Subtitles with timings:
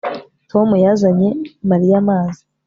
[0.51, 1.29] Tom yazanye
[1.69, 2.41] Mariya amazi